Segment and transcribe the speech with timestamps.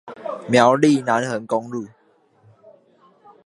[0.49, 1.85] 苗栗南橫公路